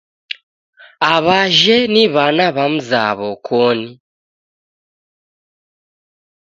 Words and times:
Aw'ajhe 1.13 1.77
ni 1.93 2.03
w'ana 2.13 2.47
w'a 2.55 2.65
mzaw'o 2.73 3.31
koni 3.45 3.89